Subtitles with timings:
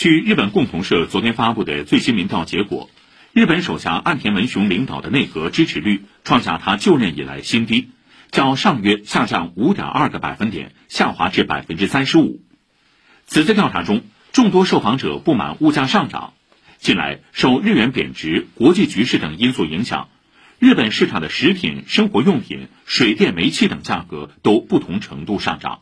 [0.00, 2.88] 据日本共同社昨天发布的最新民调结果
[3.34, 7.90] 日本首相岸田文雄领导的内阁支持率创下他就任以来新低
[8.30, 12.40] 较上月下降五点二个百分点下滑至百分之三十五。
[13.26, 16.32] 此次调查中众多受访者不满物价上涨
[16.78, 20.08] 近来受日元贬值国际局势等因素影响
[20.58, 25.80] 日本市场的食品生活用品水电煤气等价格都不同程度上涨。